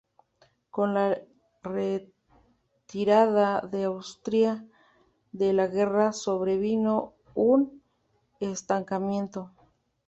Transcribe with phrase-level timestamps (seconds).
[0.71, 1.19] Con la
[1.61, 4.65] retirada de Austria
[5.31, 7.83] de la guerra sobrevino un
[8.39, 9.51] estancamiento.